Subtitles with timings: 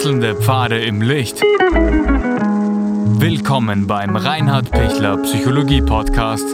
[0.00, 1.42] Wechselnde Pfade im Licht.
[3.20, 6.46] Willkommen beim Reinhard Pichler Psychologie Podcast.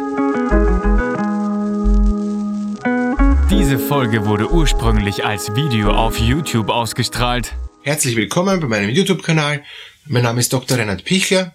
[3.49, 7.53] Diese Folge wurde ursprünglich als Video auf YouTube ausgestrahlt.
[7.85, 9.63] Herzlich willkommen bei meinem YouTube-Kanal.
[10.07, 10.77] Mein Name ist Dr.
[10.77, 11.55] Reinhard Pichler.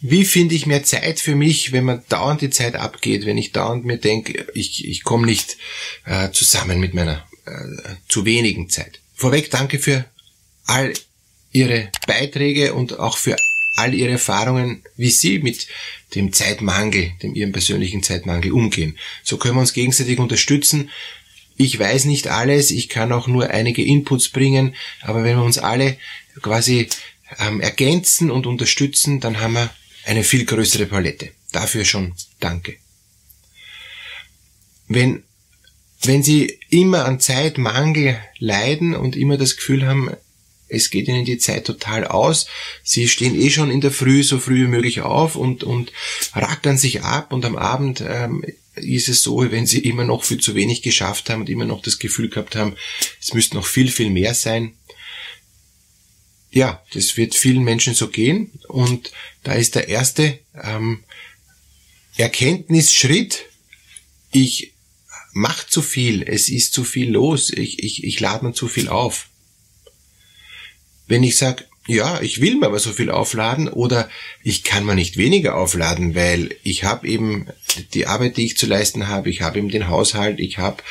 [0.00, 3.52] Wie finde ich mehr Zeit für mich, wenn man dauernd die Zeit abgeht, wenn ich
[3.52, 5.58] dauernd mir denke, ich, ich komme nicht
[6.06, 9.00] äh, zusammen mit meiner äh, zu wenigen Zeit.
[9.14, 10.06] Vorweg danke für
[10.64, 10.94] all
[11.52, 13.36] Ihre Beiträge und auch für
[13.76, 15.66] all Ihre Erfahrungen, wie Sie mit
[16.14, 18.98] dem Zeitmangel, dem Ihrem persönlichen Zeitmangel umgehen.
[19.22, 20.90] So können wir uns gegenseitig unterstützen.
[21.56, 25.58] Ich weiß nicht alles, ich kann auch nur einige Inputs bringen, aber wenn wir uns
[25.58, 25.96] alle
[26.40, 26.88] quasi
[27.40, 29.70] ähm, ergänzen und unterstützen, dann haben wir
[30.04, 31.30] eine viel größere Palette.
[31.52, 32.76] Dafür schon danke.
[34.86, 35.24] Wenn
[36.02, 40.10] wenn Sie immer an Zeitmangel leiden und immer das Gefühl haben,
[40.68, 42.46] es geht Ihnen die Zeit total aus,
[42.82, 45.92] Sie stehen eh schon in der Früh so früh wie möglich auf und, und
[46.34, 50.40] rackern sich ab und am Abend ähm, ist es so, wenn Sie immer noch viel
[50.40, 52.76] zu wenig geschafft haben und immer noch das Gefühl gehabt haben,
[53.20, 54.74] es müsste noch viel, viel mehr sein.
[56.50, 61.04] Ja, das wird vielen Menschen so gehen und da ist der erste ähm,
[62.16, 63.46] Erkenntnisschritt,
[64.30, 64.72] ich
[65.32, 68.88] macht zu viel, es ist zu viel los, ich, ich, ich lade mir zu viel
[68.88, 69.28] auf.
[71.08, 74.10] Wenn ich sage, ja, ich will mir aber so viel aufladen oder
[74.42, 77.46] ich kann mir nicht weniger aufladen, weil ich habe eben
[77.94, 80.82] die Arbeit, die ich zu leisten habe, ich habe eben den Haushalt, ich habe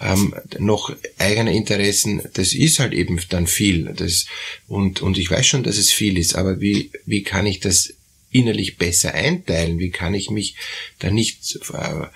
[0.00, 3.92] ähm, noch eigene Interessen, das ist halt eben dann viel.
[3.96, 4.26] Das,
[4.68, 7.92] und, und ich weiß schon, dass es viel ist, aber wie, wie kann ich das
[8.30, 9.80] innerlich besser einteilen?
[9.80, 10.54] Wie kann ich mich
[11.00, 12.06] da nicht äh,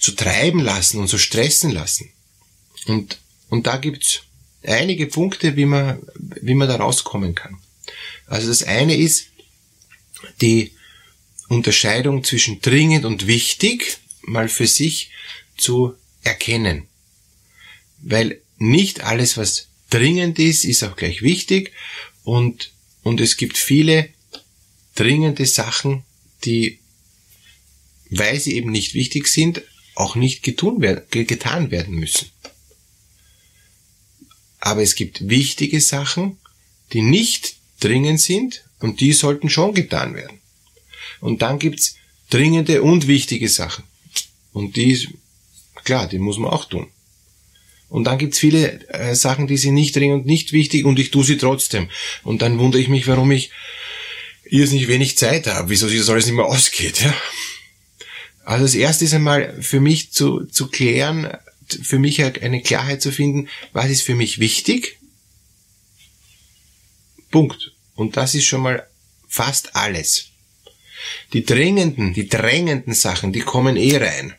[0.00, 2.10] so treiben lassen und so stressen lassen?
[2.86, 4.22] Und, und da gibt's
[4.68, 7.58] einige Punkte, wie man, wie man da rauskommen kann.
[8.26, 9.28] Also das eine ist
[10.40, 10.72] die
[11.48, 15.10] Unterscheidung zwischen dringend und wichtig mal für sich
[15.56, 16.88] zu erkennen.
[17.98, 21.72] Weil nicht alles, was dringend ist, ist auch gleich wichtig
[22.24, 22.72] und,
[23.02, 24.08] und es gibt viele
[24.94, 26.02] dringende Sachen,
[26.44, 26.80] die,
[28.10, 29.62] weil sie eben nicht wichtig sind,
[29.94, 32.28] auch nicht getun werden, getan werden müssen.
[34.60, 36.38] Aber es gibt wichtige Sachen,
[36.92, 40.40] die nicht dringend sind und die sollten schon getan werden.
[41.20, 41.96] Und dann gibt's
[42.30, 43.84] dringende und wichtige Sachen.
[44.52, 45.08] Und die,
[45.84, 46.88] klar, die muss man auch tun.
[47.88, 51.10] Und dann gibt's viele äh, Sachen, die sind nicht dringend und nicht wichtig und ich
[51.10, 51.88] tue sie trotzdem.
[52.24, 53.50] Und dann wundere ich mich, warum ich
[54.44, 57.00] irrsinnig wenig Zeit habe, wieso sich das alles nicht mehr ausgeht.
[57.00, 57.14] Ja?
[58.44, 61.28] Also das erste ist einmal für mich zu, zu klären,
[61.74, 64.98] für mich eine Klarheit zu finden, was ist für mich wichtig.
[67.30, 67.72] Punkt.
[67.94, 68.86] Und das ist schon mal
[69.28, 70.28] fast alles.
[71.32, 74.34] Die drängenden, die drängenden Sachen, die kommen eh rein.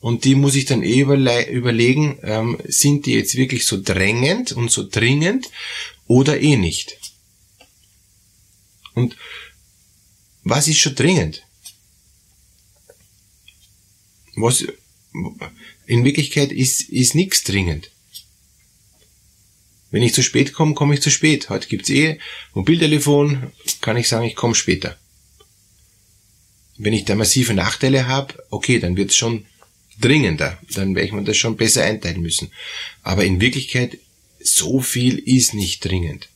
[0.00, 4.70] Und die muss ich dann eh überlegen, ähm, sind die jetzt wirklich so drängend und
[4.70, 5.50] so dringend
[6.06, 6.98] oder eh nicht.
[8.94, 9.16] Und
[10.44, 11.42] was ist schon dringend?
[14.36, 14.64] Was,
[15.86, 17.90] in Wirklichkeit ist, ist nichts dringend.
[19.90, 21.48] Wenn ich zu spät komme, komme ich zu spät.
[21.48, 22.18] Heute gibt's eh
[22.54, 24.98] Mobiltelefon, kann ich sagen, ich komme später.
[26.76, 29.46] Wenn ich da massive Nachteile habe, okay, dann wird's schon
[30.00, 30.58] dringender.
[30.74, 32.50] Dann werde ich mir das schon besser einteilen müssen.
[33.02, 33.98] Aber in Wirklichkeit,
[34.40, 36.28] so viel ist nicht dringend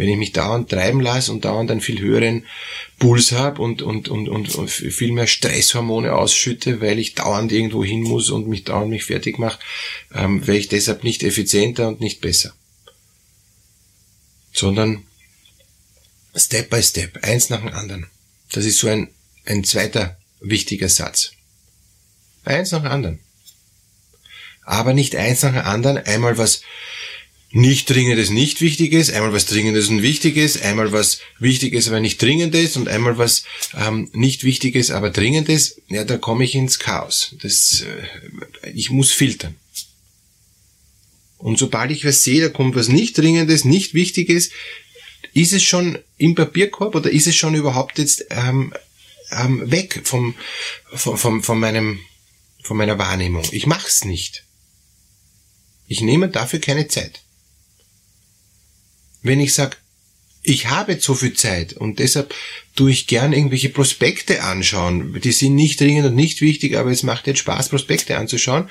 [0.00, 2.46] wenn ich mich dauernd treiben lasse und dauernd einen viel höheren
[2.98, 7.84] Puls habe und, und, und, und, und viel mehr Stresshormone ausschütte, weil ich dauernd irgendwo
[7.84, 9.58] hin muss und mich dauernd mich fertig mache,
[10.14, 12.54] ähm, wäre ich deshalb nicht effizienter und nicht besser.
[14.54, 15.04] Sondern
[16.34, 18.06] Step by Step, eins nach dem anderen.
[18.52, 19.10] Das ist so ein,
[19.44, 21.32] ein zweiter wichtiger Satz.
[22.46, 23.18] Eins nach dem anderen.
[24.64, 26.62] Aber nicht eins nach dem anderen, einmal was
[27.52, 32.76] nicht dringendes, nicht wichtiges, einmal was dringendes und wichtiges, einmal was wichtiges, aber nicht dringendes
[32.76, 33.44] und einmal was
[33.76, 37.34] ähm, nicht wichtiges, aber dringendes, ja, da komme ich ins Chaos.
[37.42, 39.56] Das, äh, ich muss filtern.
[41.38, 44.50] Und sobald ich was sehe, da kommt was nicht dringendes, nicht wichtiges,
[45.32, 48.72] ist es schon im Papierkorb oder ist es schon überhaupt jetzt ähm,
[49.32, 50.34] ähm, weg vom,
[50.92, 51.98] vom, vom, von meinem,
[52.62, 53.44] von meiner Wahrnehmung?
[53.50, 54.44] Ich mach's nicht.
[55.88, 57.22] Ich nehme dafür keine Zeit
[59.22, 59.76] wenn ich sage,
[60.42, 62.34] ich habe so viel Zeit und deshalb
[62.74, 65.20] tue ich gern irgendwelche Prospekte anschauen.
[65.20, 68.70] Die sind nicht dringend und nicht wichtig, aber es macht jetzt Spaß, Prospekte anzuschauen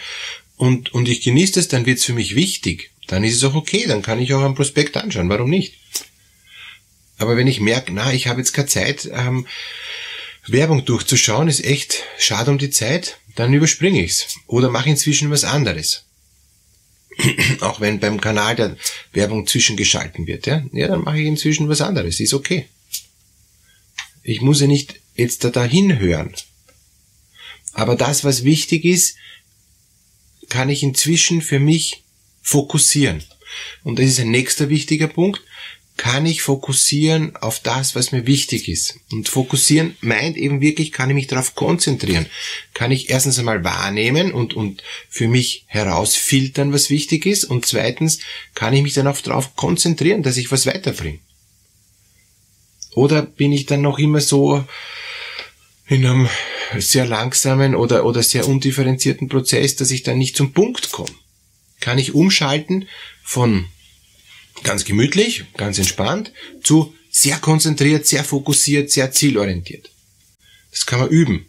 [0.57, 2.91] und, und ich genieße das, dann wird es für mich wichtig.
[3.07, 5.75] dann ist es auch okay, dann kann ich auch einen Prospekt anschauen, warum nicht?
[7.17, 9.47] Aber wenn ich merke, na, ich habe jetzt keine Zeit, ähm,
[10.47, 15.43] Werbung durchzuschauen, ist echt schade um die Zeit, dann überspringe ich's oder mache inzwischen was
[15.43, 16.05] anderes.
[17.61, 18.77] auch wenn beim Kanal der
[19.13, 22.67] Werbung zwischengeschalten wird, ja, ja, dann mache ich inzwischen was anderes, ist okay.
[24.23, 26.33] Ich muss ja nicht jetzt da dahin hören.
[27.73, 29.15] Aber das, was wichtig ist,
[30.49, 32.03] kann ich inzwischen für mich
[32.41, 33.23] fokussieren.
[33.83, 35.41] Und das ist ein nächster wichtiger Punkt
[35.99, 39.01] kann ich fokussieren auf das, was mir wichtig ist.
[39.11, 42.25] Und fokussieren meint eben wirklich, kann ich mich darauf konzentrieren.
[42.73, 47.43] Kann ich erstens einmal wahrnehmen und, und für mich herausfiltern, was wichtig ist.
[47.43, 48.19] Und zweitens
[48.55, 51.19] kann ich mich dann auch darauf konzentrieren, dass ich was weiterbringe.
[52.95, 54.63] Oder bin ich dann noch immer so
[55.85, 56.29] in einem
[56.77, 61.11] sehr langsamen oder, oder sehr undifferenzierten Prozess, dass ich dann nicht zum Punkt komme?
[61.81, 62.87] Kann ich umschalten
[63.21, 63.65] von
[64.63, 66.31] ganz gemütlich, ganz entspannt,
[66.63, 69.89] zu sehr konzentriert, sehr fokussiert, sehr zielorientiert.
[70.71, 71.45] Das kann man üben.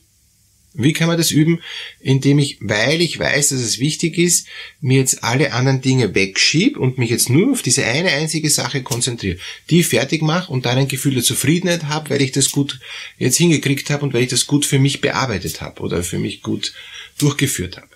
[0.73, 1.61] Wie kann man das üben?
[1.99, 4.47] Indem ich, weil ich weiß, dass es wichtig ist,
[4.81, 8.83] mir jetzt alle anderen Dinge wegschiebe und mich jetzt nur auf diese eine einzige Sache
[8.83, 12.79] konzentriere, die fertig mache und dann ein Gefühl der Zufriedenheit habe, weil ich das gut
[13.19, 16.41] jetzt hingekriegt habe und weil ich das gut für mich bearbeitet habe oder für mich
[16.41, 16.73] gut
[17.19, 17.91] durchgeführt habe.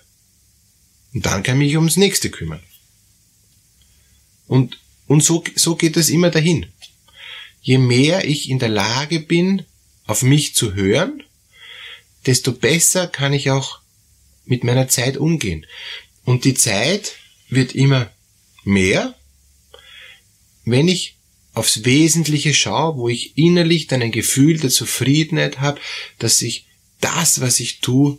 [1.13, 2.61] Und dann kann ich mich ums nächste kümmern.
[4.47, 4.77] Und
[5.07, 6.67] und so, so geht es immer dahin.
[7.61, 9.65] Je mehr ich in der Lage bin,
[10.05, 11.23] auf mich zu hören,
[12.25, 13.79] desto besser kann ich auch
[14.45, 15.65] mit meiner Zeit umgehen.
[16.23, 17.15] Und die Zeit
[17.49, 18.11] wird immer
[18.63, 19.15] mehr,
[20.63, 21.15] wenn ich
[21.53, 25.79] aufs Wesentliche schaue, wo ich innerlich dann ein Gefühl der Zufriedenheit habe,
[26.19, 26.65] dass ich
[26.99, 28.17] das, was ich tue,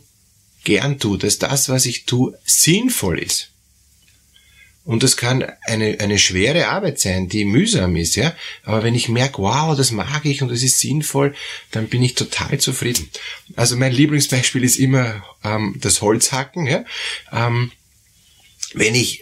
[0.63, 3.51] gern tue, dass das, was ich tue, sinnvoll ist.
[4.87, 8.33] Und das kann eine, eine schwere Arbeit sein, die mühsam ist, ja.
[8.63, 11.35] Aber wenn ich merke, wow, das mag ich und das ist sinnvoll,
[11.71, 13.09] dann bin ich total zufrieden.
[13.57, 16.85] Also mein Lieblingsbeispiel ist immer ähm, das Holzhacken, ja.
[17.33, 17.73] Ähm,
[18.75, 19.19] wenn ich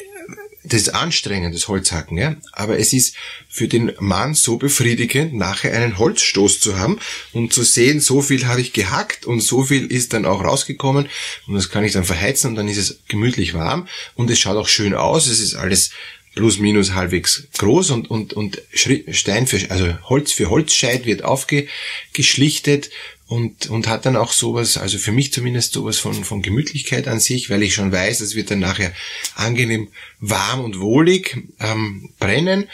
[0.67, 2.35] das ist anstrengend, das Holzhacken, ja.
[2.51, 3.15] Aber es ist
[3.49, 6.99] für den Mann so befriedigend, nachher einen Holzstoß zu haben
[7.33, 11.07] und zu sehen, so viel habe ich gehackt und so viel ist dann auch rausgekommen
[11.47, 14.57] und das kann ich dann verheizen und dann ist es gemütlich warm und es schaut
[14.57, 15.27] auch schön aus.
[15.27, 15.91] Es ist alles
[16.35, 22.89] plus minus halbwegs groß und, und, und Stein für, also Holz für Holzscheit wird aufgeschlichtet
[23.27, 27.19] und, und hat dann auch sowas, also für mich zumindest sowas von, von Gemütlichkeit an
[27.19, 28.93] sich, weil ich schon weiß, es wird dann nachher
[29.35, 29.89] angenehm
[30.19, 32.69] warm und wohlig ähm, brennen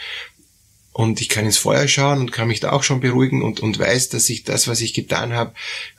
[0.92, 3.78] und ich kann ins Feuer schauen und kann mich da auch schon beruhigen und, und
[3.78, 5.54] weiß, dass ich das, was ich getan habe,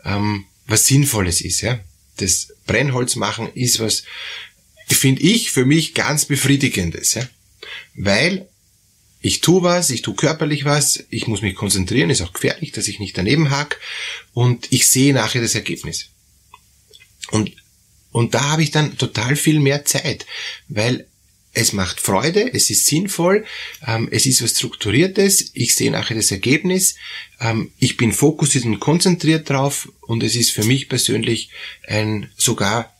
[0.05, 1.61] ähm, was Sinnvolles ist.
[1.61, 1.79] Ja?
[2.17, 4.03] Das Brennholz machen ist was,
[4.87, 7.15] finde ich, für mich ganz befriedigendes.
[7.15, 7.27] Ja?
[7.95, 8.47] Weil
[9.23, 12.89] ich tue was, ich tue körperlich was, ich muss mich konzentrieren, ist auch gefährlich, dass
[12.89, 13.79] ich nicht daneben hack
[14.33, 16.09] und ich sehe nachher das Ergebnis.
[17.31, 17.53] Und,
[18.11, 20.25] und da habe ich dann total viel mehr Zeit,
[20.67, 21.07] weil
[21.53, 23.45] es macht Freude, es ist sinnvoll,
[23.87, 26.95] ähm, es ist was Strukturiertes, ich sehe nachher das Ergebnis,
[27.39, 31.49] ähm, ich bin fokussiert und konzentriert drauf und es ist für mich persönlich
[31.87, 32.92] ein sogar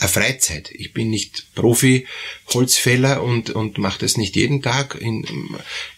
[0.00, 0.70] eine Freizeit.
[0.72, 5.24] Ich bin nicht Profi-Holzfäller und, und mache das nicht jeden Tag in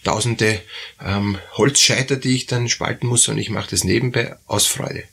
[0.03, 0.61] tausende
[1.01, 5.05] ähm, Holzscheiter, die ich dann spalten muss, sondern ich mache das nebenbei aus Freude.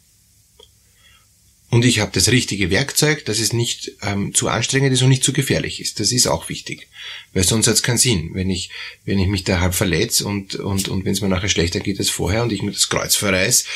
[1.70, 5.22] Und ich habe das richtige Werkzeug, dass es nicht ähm, zu anstrengend ist und nicht
[5.22, 6.00] zu gefährlich ist.
[6.00, 6.88] Das ist auch wichtig.
[7.32, 8.30] Weil sonst hat es keinen Sinn.
[8.34, 8.70] Wenn ich,
[9.04, 12.00] wenn ich mich da halb verletze und, und, und wenn es mir nachher schlechter geht
[12.00, 13.66] als vorher und ich mir das Kreuz verreiß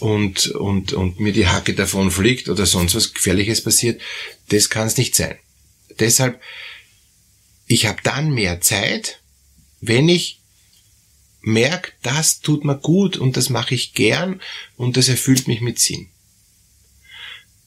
[0.00, 4.00] und, und, und mir die Hacke davon fliegt oder sonst was Gefährliches passiert,
[4.48, 5.36] das kann es nicht sein.
[6.00, 6.40] Deshalb,
[7.68, 9.20] ich habe dann mehr Zeit,
[9.80, 10.40] wenn ich
[11.40, 14.40] merke, das tut mir gut und das mache ich gern
[14.76, 16.08] und das erfüllt mich mit Sinn.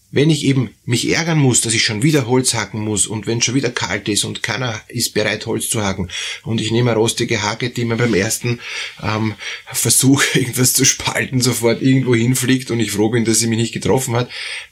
[0.09, 3.41] Wenn ich eben mich ärgern muss, dass ich schon wieder Holz hacken muss und wenn
[3.41, 6.09] schon wieder kalt ist und keiner ist bereit, Holz zu hacken
[6.43, 8.59] und ich nehme eine rostige Hacke, die mir beim ersten
[9.03, 9.35] ähm,
[9.65, 13.73] Versuch, irgendwas zu spalten, sofort irgendwo hinfliegt und ich froh bin, dass sie mich nicht
[13.73, 14.29] getroffen hat,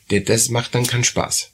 [0.10, 1.52] das macht dann keinen Spaß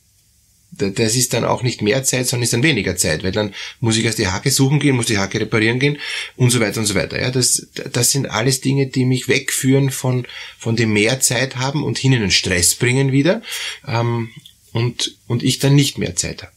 [0.72, 3.98] das ist dann auch nicht mehr Zeit, sondern ist dann weniger Zeit, weil dann muss
[3.98, 5.98] ich erst die Hake suchen gehen, muss die Hake reparieren gehen
[6.38, 7.22] und so weiter und so weiter.
[7.22, 10.26] Ja, das, das sind alles Dinge, die mich wegführen von,
[10.58, 13.42] von dem mehr Zeit haben und hin in den Stress bringen wieder
[13.86, 14.30] ähm,
[14.72, 16.54] und, und ich dann nicht mehr Zeit habe.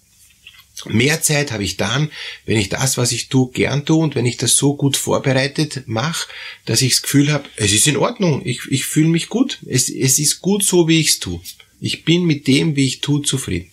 [0.87, 2.11] Mehr Zeit habe ich dann,
[2.47, 5.85] wenn ich das, was ich tue, gern tue und wenn ich das so gut vorbereitet
[5.87, 6.29] mache,
[6.67, 9.89] dass ich das Gefühl habe, es ist in Ordnung, ich, ich fühle mich gut, es,
[9.89, 11.41] es ist gut so, wie ich es tue.
[11.81, 13.71] Ich bin mit dem, wie ich tue, zufrieden.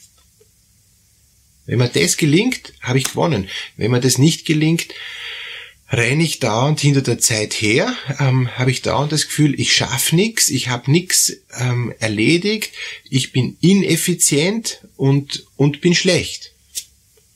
[1.72, 3.48] Wenn mir das gelingt, habe ich gewonnen.
[3.78, 4.88] Wenn mir das nicht gelingt,
[5.90, 10.18] renne ich dauernd hinter der Zeit her, ähm, habe ich dauernd das Gefühl, ich schaffe
[10.18, 12.74] nichts, ich habe nichts ähm, erledigt,
[13.10, 16.52] ich bin ineffizient und, und bin schlecht.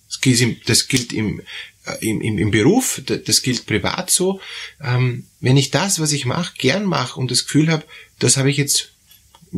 [0.10, 1.40] Das gilt im, das gilt im,
[1.86, 4.42] äh, im, im, im Beruf, das gilt privat so.
[4.84, 7.86] Ähm, wenn ich das, was ich mache, gern mache und das Gefühl habe,
[8.20, 8.90] das habe ich jetzt,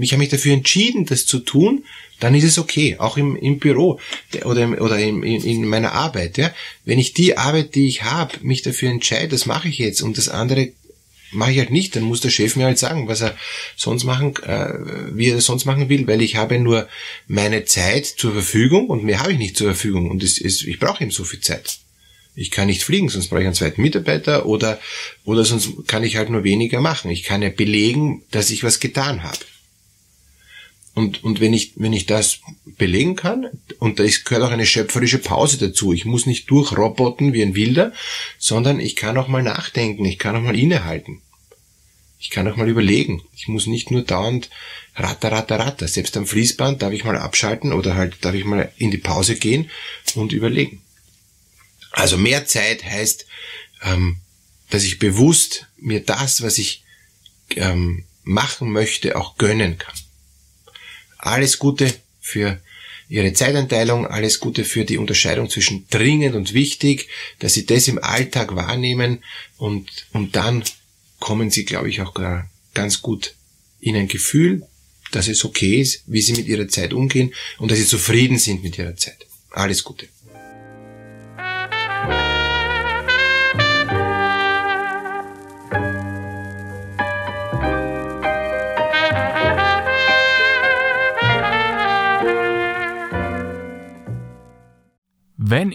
[0.02, 1.84] ich habe mich dafür entschieden, das zu tun,
[2.20, 4.00] dann ist es okay, auch im, im Büro
[4.44, 6.38] oder, oder in, in, in meiner Arbeit.
[6.38, 6.54] Ja?
[6.84, 10.18] Wenn ich die Arbeit, die ich habe, mich dafür entscheide, das mache ich jetzt und
[10.18, 10.72] das andere
[11.32, 13.36] mache ich halt nicht, dann muss der Chef mir halt sagen, was er
[13.76, 14.74] sonst machen, äh,
[15.14, 16.88] wie er sonst machen will, weil ich habe nur
[17.28, 20.80] meine Zeit zur Verfügung und mehr habe ich nicht zur Verfügung und es, es, ich
[20.80, 21.80] brauche ihm so viel Zeit.
[22.36, 24.80] Ich kann nicht fliegen, sonst brauche ich einen zweiten Mitarbeiter oder,
[25.26, 27.10] oder sonst kann ich halt nur weniger machen.
[27.10, 29.40] Ich kann ja belegen, dass ich was getan habe.
[30.98, 33.46] Und, und wenn ich, wenn ich das belegen kann,
[33.78, 35.94] und da gehört auch eine schöpferische Pause dazu.
[35.94, 37.94] Ich muss nicht durchroboten wie ein Wilder,
[38.40, 41.22] sondern ich kann auch mal nachdenken, ich kann auch mal innehalten.
[42.20, 43.22] Ich kann auch mal überlegen.
[43.36, 44.50] Ich muss nicht nur dauernd
[44.96, 45.88] ratter, ratter, ratter.
[45.88, 49.36] Selbst am Fließband darf ich mal abschalten oder halt darf ich mal in die Pause
[49.36, 49.70] gehen
[50.16, 50.82] und überlegen.
[51.92, 53.28] Also mehr Zeit heißt,
[53.84, 54.18] ähm,
[54.72, 56.84] dass ich bewusst mir das, was ich
[57.56, 59.94] ähm, machen möchte, auch gönnen kann.
[61.18, 62.60] Alles Gute für
[63.10, 67.08] Ihre Zeitanteilung, alles Gute für die Unterscheidung zwischen dringend und wichtig,
[67.40, 69.24] dass Sie das im Alltag wahrnehmen
[69.58, 70.64] und, und dann
[71.20, 72.14] kommen Sie, glaube ich, auch
[72.74, 73.34] ganz gut
[73.80, 74.68] in ein Gefühl,
[75.12, 78.62] dass es okay ist, wie Sie mit Ihrer Zeit umgehen und dass Sie zufrieden sind
[78.62, 79.26] mit Ihrer Zeit.
[79.52, 80.08] Alles Gute.